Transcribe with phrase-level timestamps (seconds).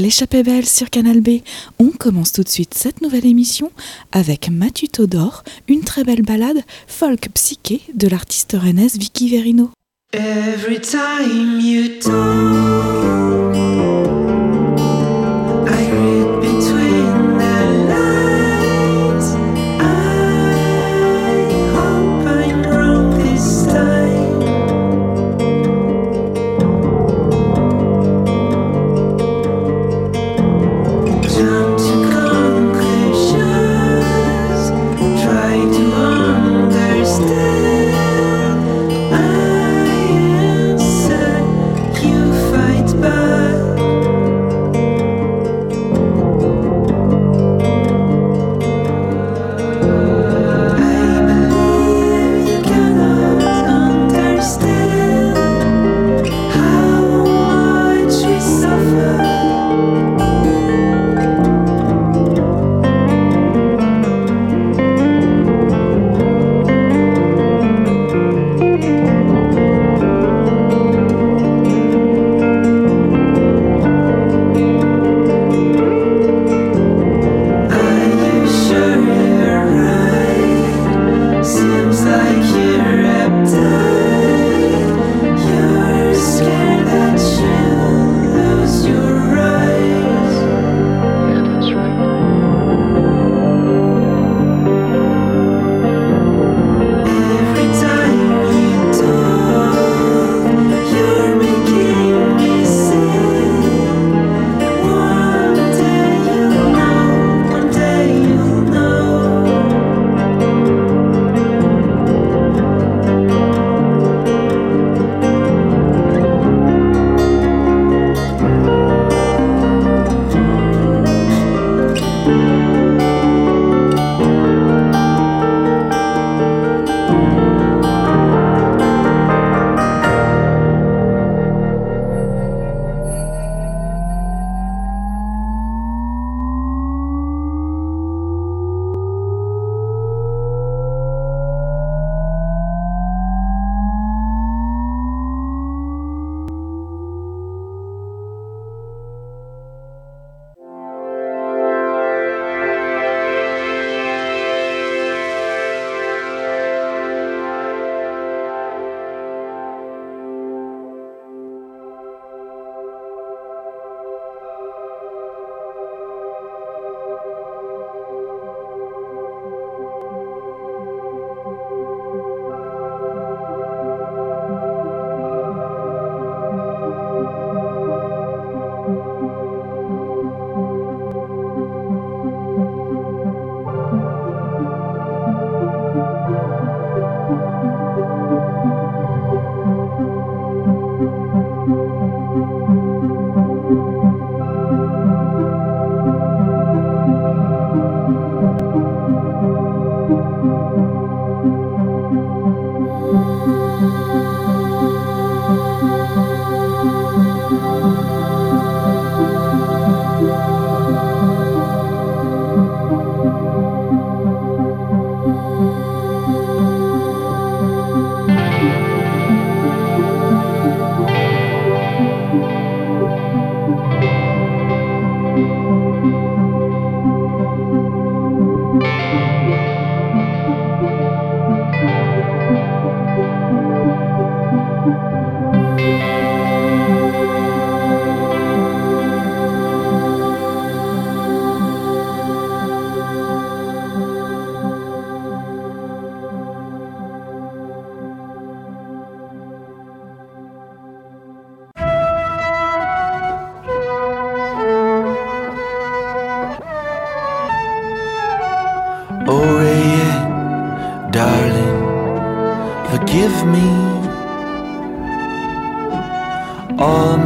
[0.00, 1.40] l'échappée belle sur Canal B.
[1.78, 3.70] On commence tout de suite cette nouvelle émission
[4.12, 9.70] avec Mathieu Todor, une très belle balade folk psyché de l'artiste rennaise Vicky Verino.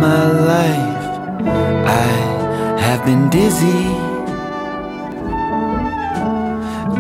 [0.07, 1.05] My life
[2.05, 2.11] I
[2.87, 3.85] have been dizzy,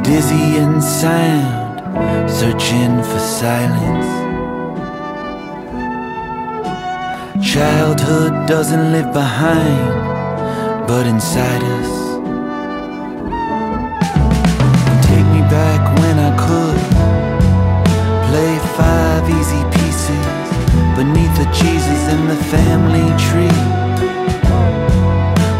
[0.08, 1.76] dizzy in sound,
[2.38, 4.10] searching for silence.
[7.52, 9.94] Childhood doesn't live behind,
[10.88, 12.05] but inside us.
[21.58, 23.60] Cheeses in the family tree.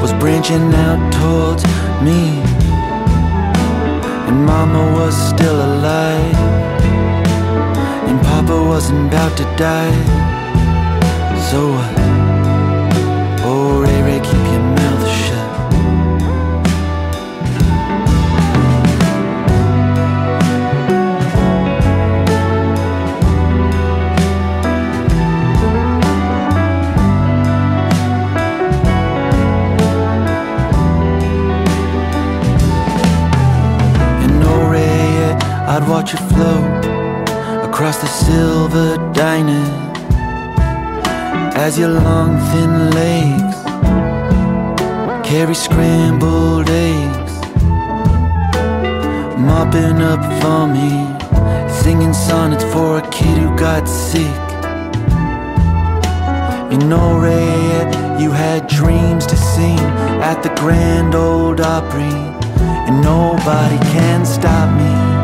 [0.00, 1.64] Was branching out towards
[2.06, 2.20] me.
[4.28, 6.36] And Mama was still alive,
[8.08, 9.96] and Papa wasn't about to die.
[11.50, 12.05] So what?
[36.06, 39.72] Watch it float across the silver dining
[41.56, 43.56] as your long thin legs
[45.28, 47.32] carry scrambled eggs,
[49.36, 50.92] mopping up for me,
[51.82, 54.38] singing sonnets for a kid who got sick.
[56.70, 59.80] You know, Ray, you had dreams to sing
[60.22, 62.16] at the Grand Ole Opry,
[62.86, 65.15] and nobody can stop me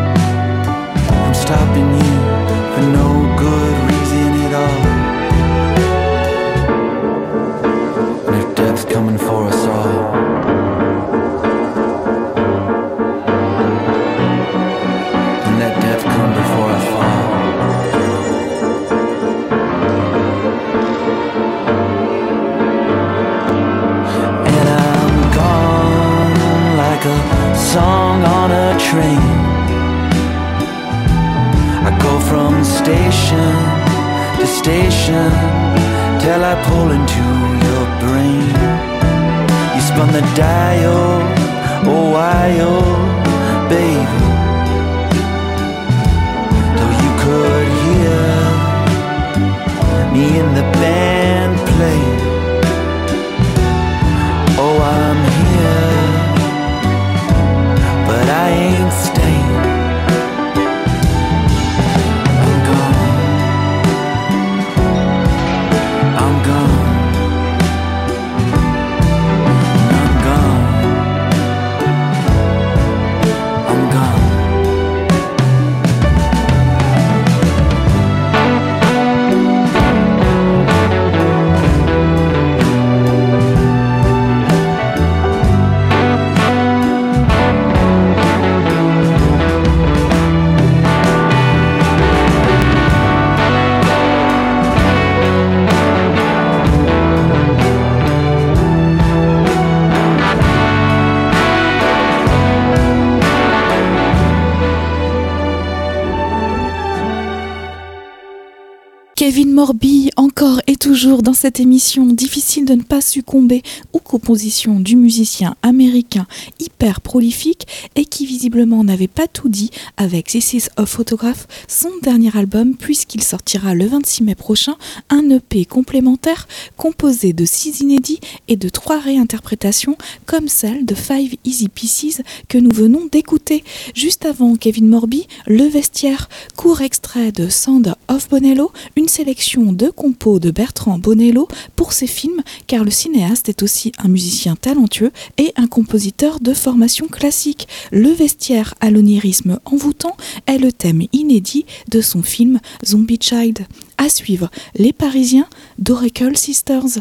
[109.33, 113.63] Kevin Morby, encore et toujours dans cette émission, difficile de ne pas succomber
[113.95, 116.27] aux compositions du musicien américain
[116.61, 121.89] hyper prolifique et qui visiblement n'avait pas tout dit avec This is a Photograph, son
[122.03, 124.77] dernier album, puisqu'il sortira le 26 mai prochain
[125.09, 131.37] un EP complémentaire composé de six inédits et de trois réinterprétations comme celle de Five
[131.47, 133.65] Easy Pieces que nous venons d'écouter.
[133.95, 139.89] Juste avant Kevin Morby, Le Vestiaire, court extrait de Sound of Bonello, une sélection de
[139.89, 145.13] compos de Bertrand Bonello pour ses films, car le cinéaste est aussi un musicien talentueux
[145.39, 147.69] et un compositeur de formation classique.
[147.93, 150.17] Le Vestiaire à l'onirisme envoûtant
[150.49, 153.61] est le thème inédit de son film Zombie Child.
[153.97, 155.47] À suivre, Les Parisiens
[155.79, 156.99] d'Oracle Sisters.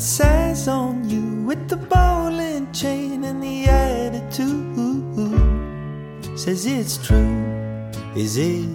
[0.00, 4.78] Says on you with the bowling chain and the attitude
[6.38, 7.90] says it's true.
[8.14, 8.68] Is it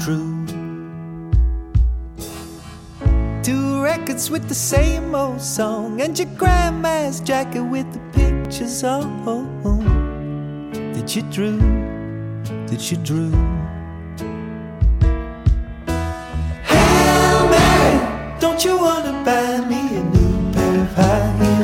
[0.00, 0.46] true?
[3.42, 9.10] Two records with the same old song and your grandma's jacket with the pictures on
[10.94, 11.58] that you drew,
[12.68, 13.30] that you drew.
[16.64, 20.19] Hail Mary, don't you wanna buy me a new
[21.00, 21.60] pair?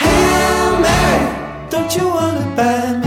[0.00, 3.05] Hail Mary, don't you wanna buy me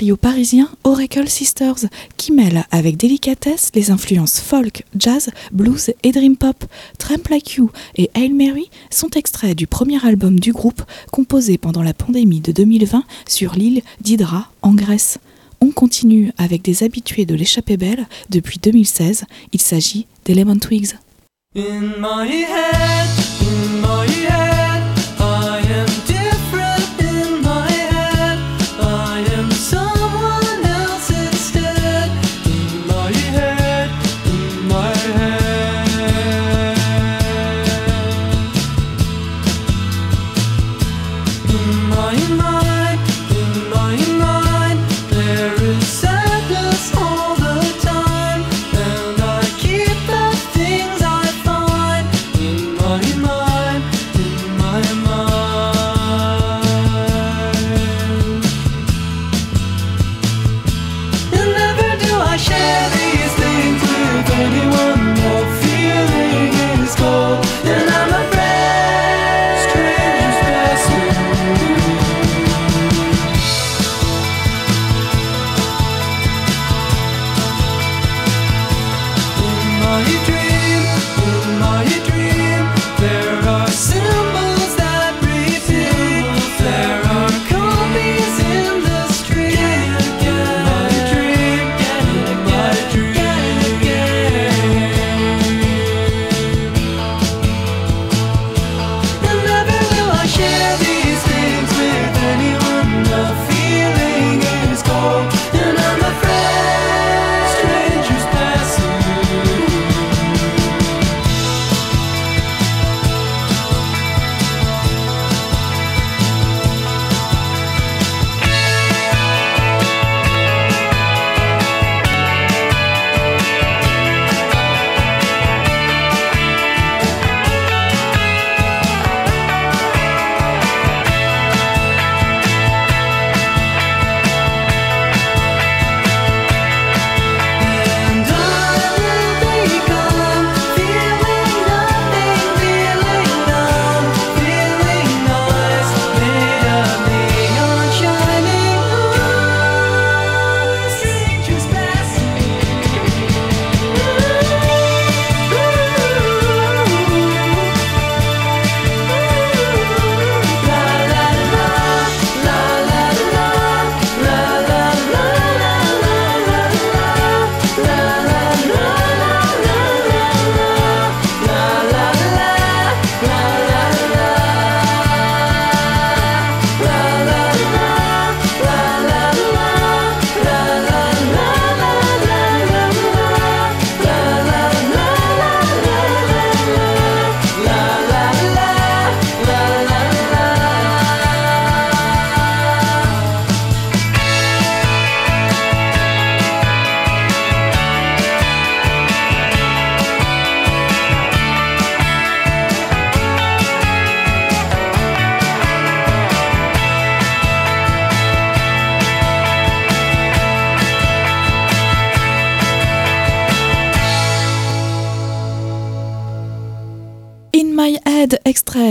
[0.00, 1.84] trio parisien Oracle Sisters,
[2.16, 6.64] qui mêle avec délicatesse les influences folk, jazz, blues et dream pop.
[6.96, 10.80] Tramp Like You et Hail Mary sont extraits du premier album du groupe
[11.12, 15.18] composé pendant la pandémie de 2020 sur l'île d'Hydra en Grèce.
[15.60, 19.24] On continue avec des habitués de l'échappée belle depuis 2016.
[19.52, 20.94] Il s'agit des Lemon Twigs.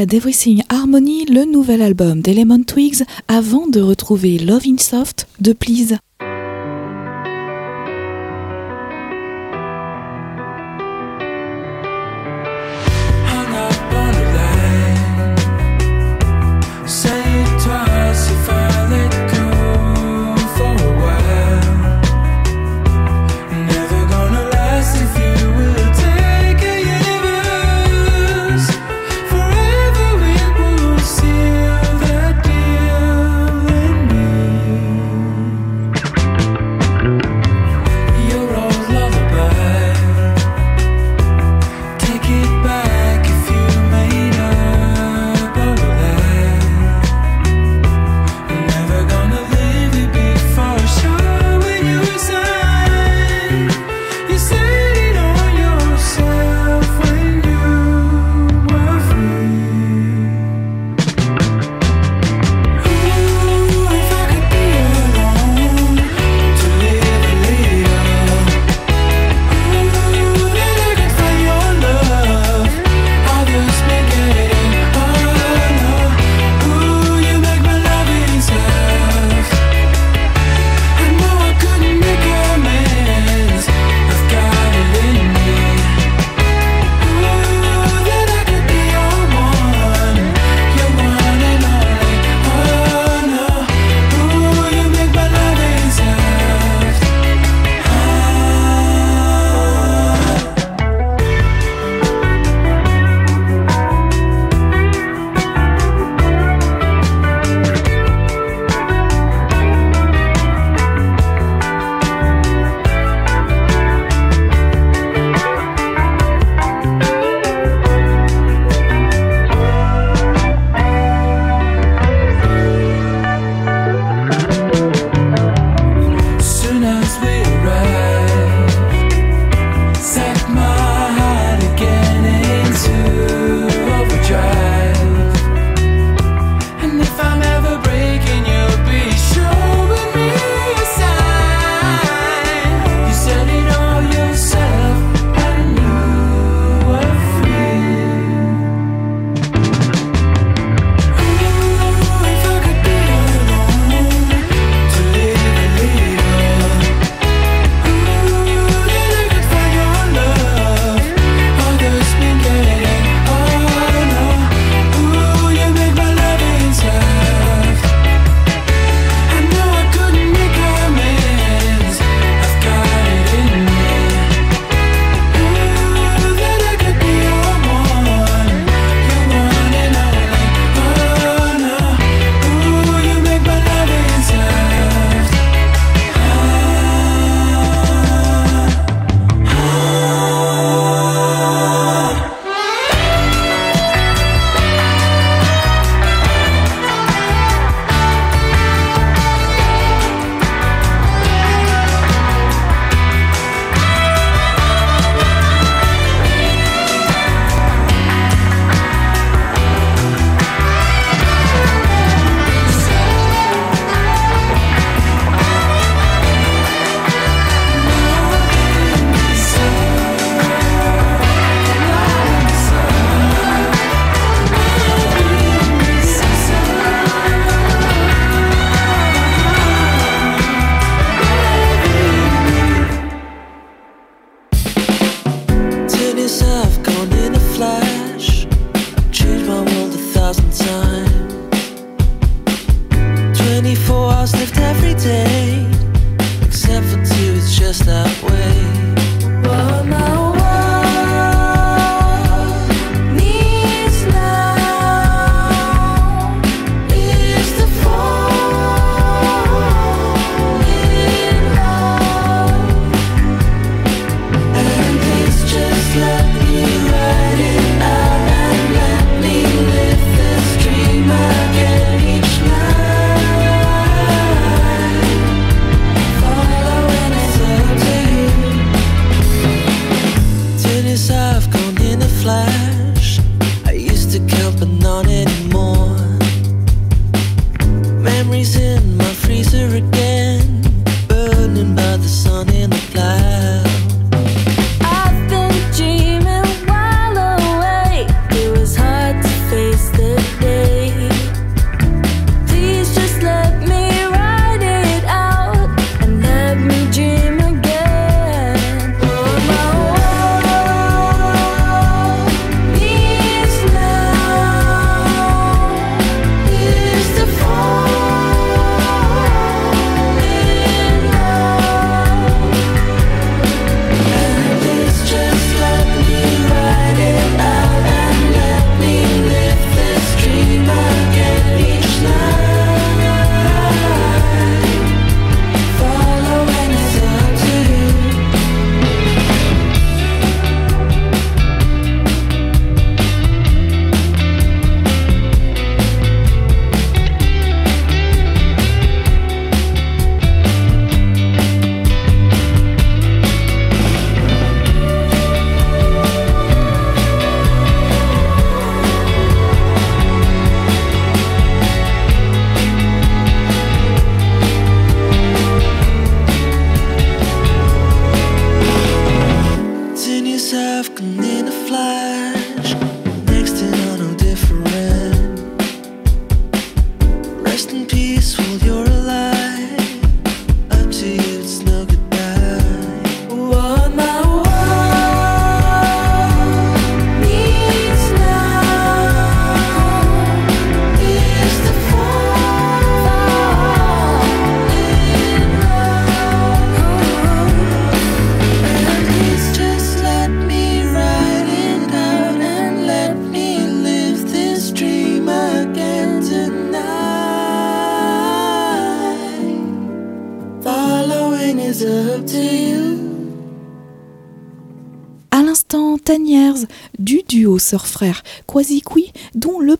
[0.09, 5.97] d'Everything Harmony, le nouvel album d'Element Twigs, avant de retrouver Loving Soft de Please.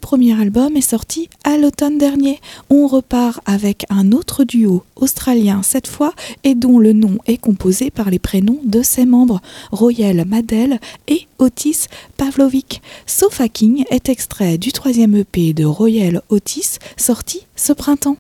[0.10, 2.39] Premier album est sorti à l'automne dernier.
[2.72, 7.91] On repart avec un autre duo australien cette fois et dont le nom est composé
[7.91, 9.39] par les prénoms de ses membres,
[9.72, 11.86] Royal Madel et Otis
[12.17, 12.82] Pavlovic.
[13.06, 18.17] Sofa King est extrait du troisième EP de Royal Otis sorti ce printemps.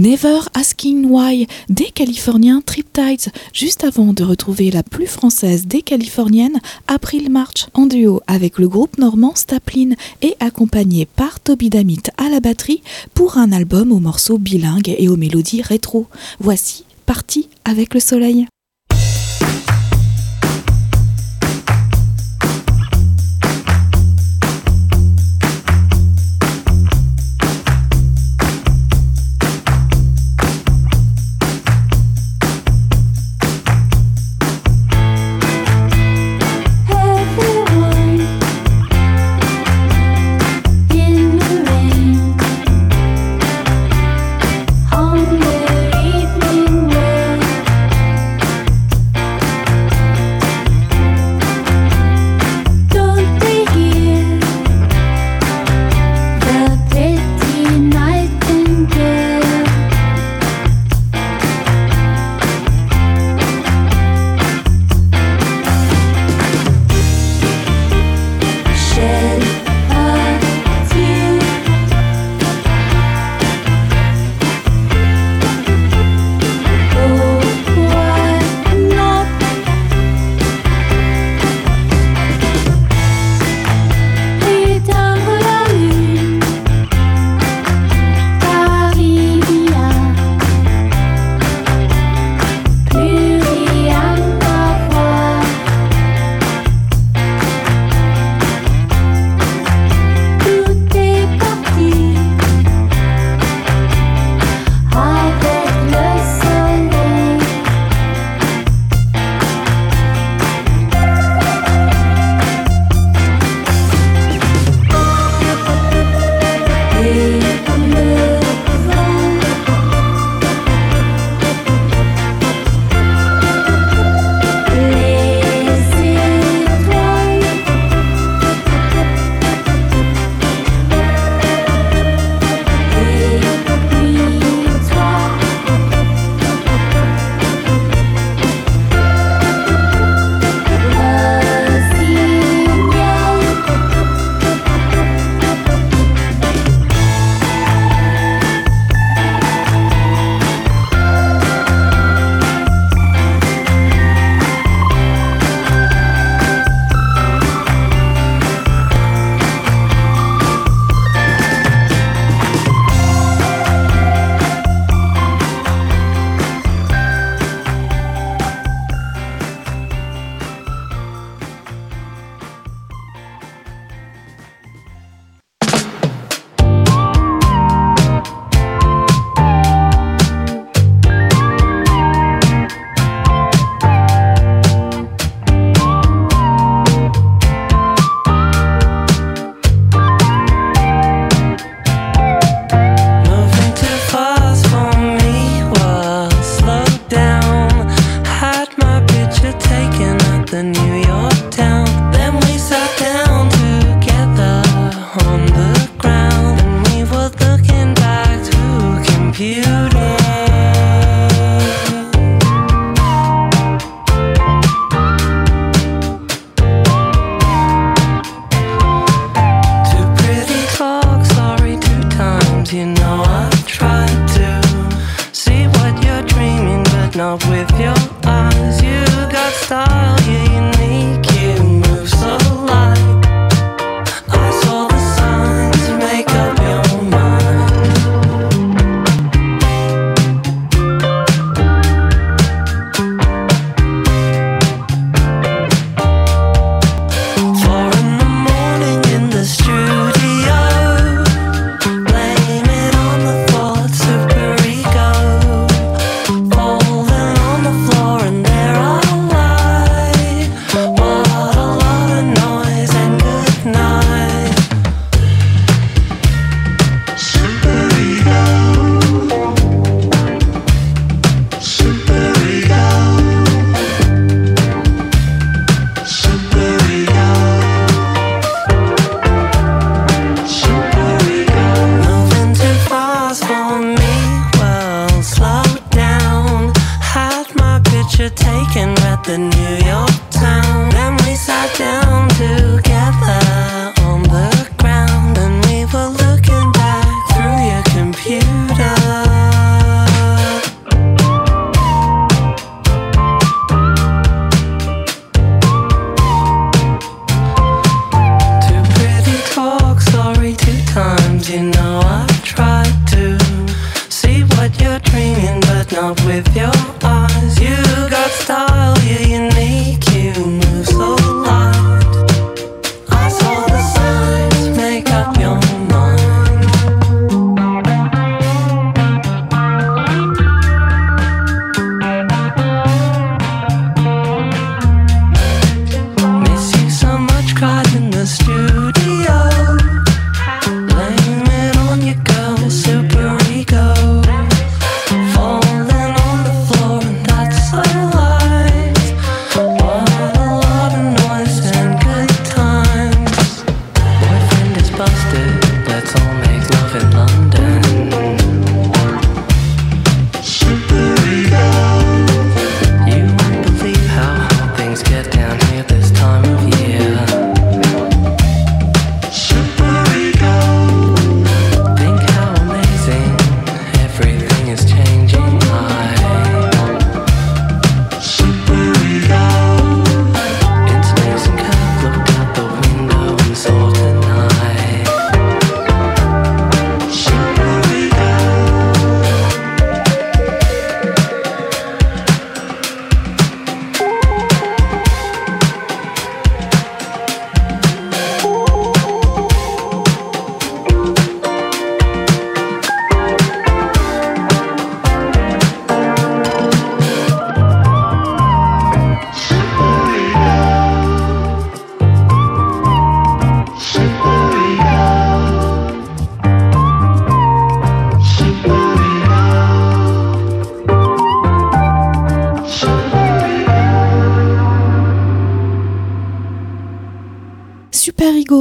[0.00, 6.58] Never Asking Why des Californiens Triptides, juste avant de retrouver la plus française des Californiennes,
[6.88, 9.90] April March, en duo avec le groupe normand Staplin
[10.22, 12.82] et accompagné par Toby Damit à la batterie
[13.12, 16.06] pour un album aux morceaux bilingues et aux mélodies rétro.
[16.38, 18.46] Voici Parti avec le soleil.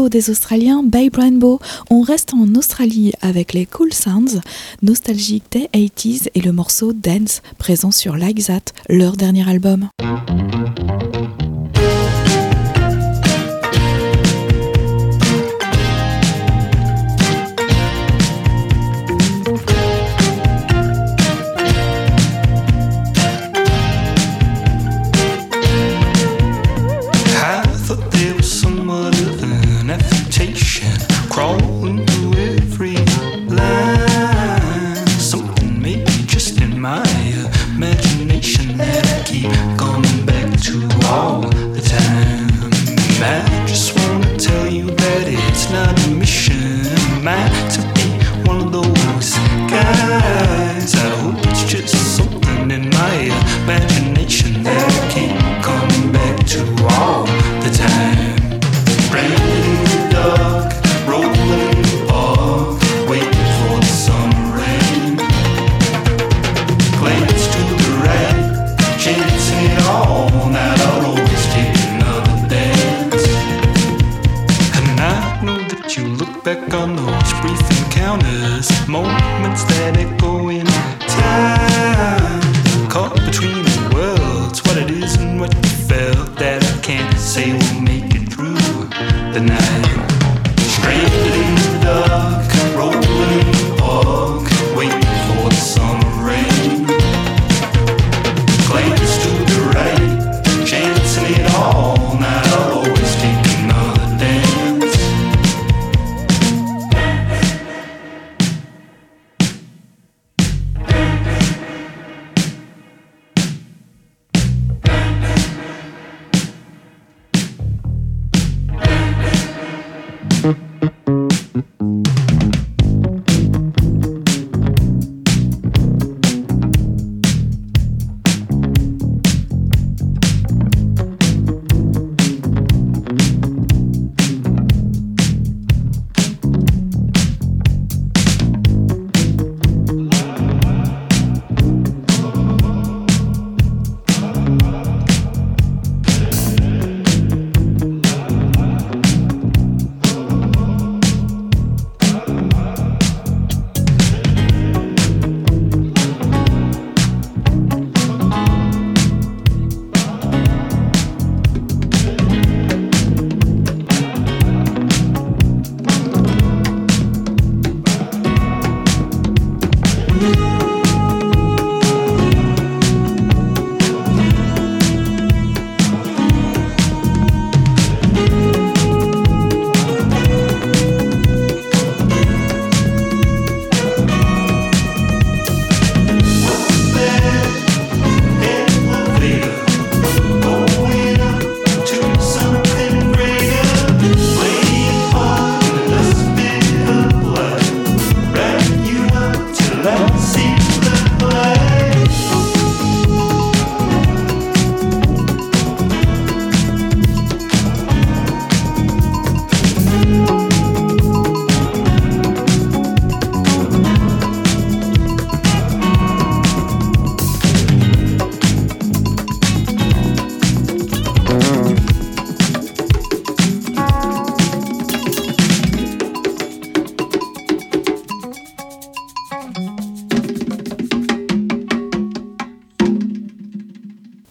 [0.07, 1.59] Des Australiens Babe Rainbow.
[1.89, 4.39] On reste en Australie avec les Cool Sounds,
[4.81, 9.89] nostalgiques des 80s et le morceau Dance, présent sur Like That, leur dernier album.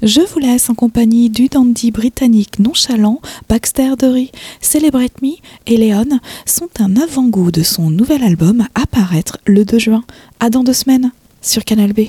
[0.08, 4.32] Je vous laisse en compagnie du dandy britannique nonchalant Baxter Dury.
[4.62, 5.32] Celebrate Me
[5.66, 10.04] et Leon sont un avant-goût de son nouvel album à paraître le 2 juin.
[10.40, 12.06] À dans deux semaines sur Canal B.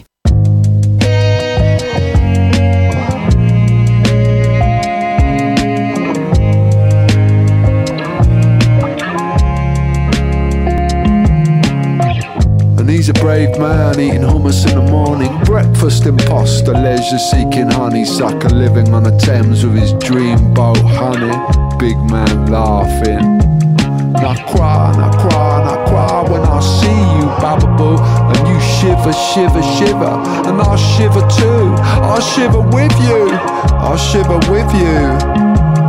[12.90, 15.38] he's a brave man eating hummus in the morning.
[15.44, 21.36] Breakfast imposter, leisure seeking honeysucker, living on the Thames with his dream boat, honey.
[21.78, 23.40] Big man laughing.
[24.16, 28.00] And I cry and I cry and I cry when I see you, Bababoo.
[28.30, 30.14] And you shiver, shiver, shiver.
[30.50, 31.76] And I shiver too.
[31.78, 33.30] I shiver with you.
[33.32, 35.89] I shiver with you.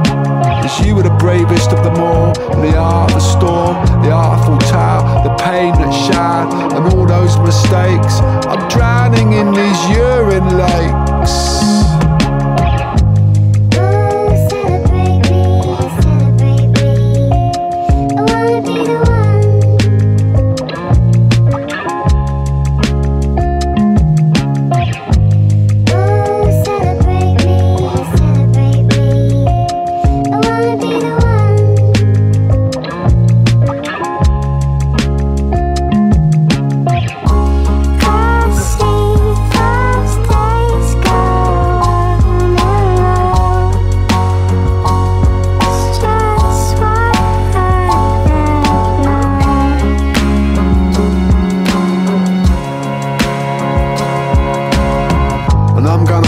[0.71, 2.33] Cause you were the bravest of them all.
[2.63, 8.21] The art the storm, the artful tale, the pain that shattered, and all those mistakes.
[8.47, 11.80] I'm drowning in these urine lakes.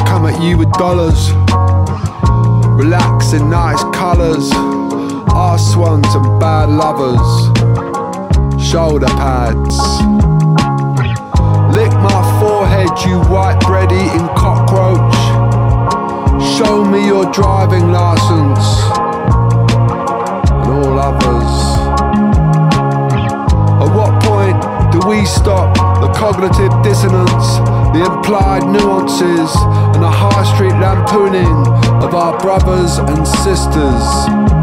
[0.06, 1.32] come at you with dollars.
[2.78, 4.50] Relax in nice colours.
[5.32, 7.20] Arse swans and bad lovers.
[8.62, 9.76] Shoulder pads.
[11.76, 15.14] Lick my forehead, you white bread eating cockroach.
[16.56, 18.66] Show me your driving license.
[20.52, 21.52] And all others.
[23.82, 27.71] At what point do we stop the cognitive dissonance?
[27.92, 31.66] the implied nuances and the high street lampooning
[32.02, 34.61] of our brothers and sisters.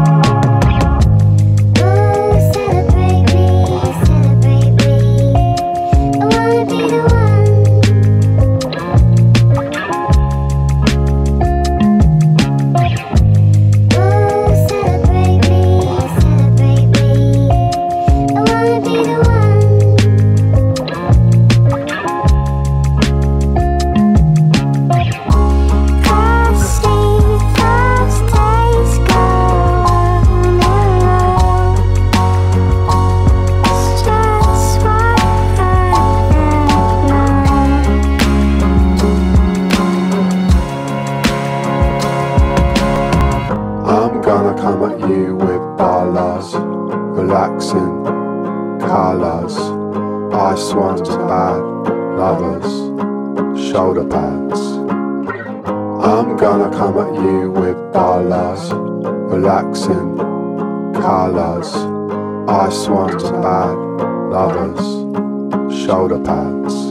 [64.30, 66.89] lovers, shoulder pads.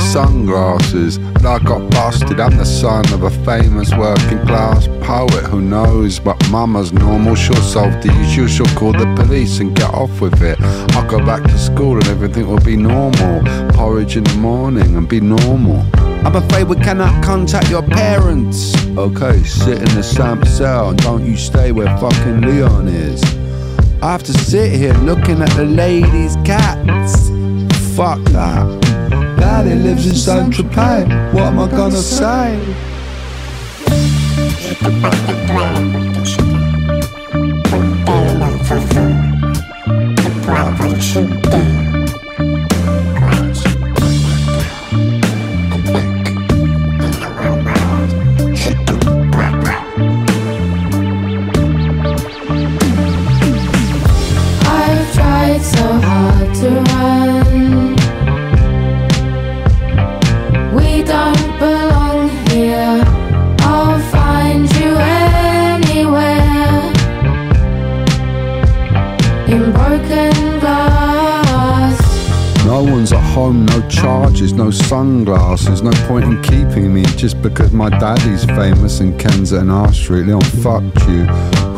[0.00, 1.16] Sunglasses.
[1.16, 2.38] And I got busted.
[2.38, 5.44] I'm the son of a famous working class poet.
[5.46, 6.20] Who knows?
[6.20, 7.34] But mama's normal.
[7.34, 8.46] She'll solve the issue.
[8.46, 10.58] She'll call the police and get off with it.
[10.94, 13.42] I'll go back to school and everything will be normal.
[13.72, 15.84] Porridge in the morning and be normal.
[16.24, 18.74] I'm afraid we cannot contact your parents.
[18.96, 23.22] Okay, sit in the same cell and don't you stay where fucking Leon is.
[24.02, 27.28] I have to sit here looking at the ladies' cats.
[27.96, 28.80] Fuck that.
[29.38, 31.32] Daddy lives in Saint Tropez.
[31.32, 32.58] What am I gonna say?
[40.24, 41.91] I've tried
[77.22, 80.26] just because my daddy's famous and Ken's at an R Street.
[80.26, 81.24] Leon, fuck you.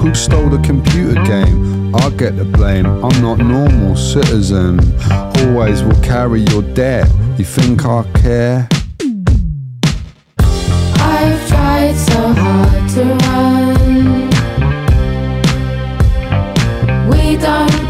[0.01, 1.95] Who stole the computer game?
[1.95, 2.87] I get the blame.
[2.87, 4.81] I'm not normal citizen.
[5.13, 7.11] Always will carry your debt.
[7.37, 8.69] You think I care?
[10.41, 14.31] I've tried so hard to run.
[17.11, 17.84] We don't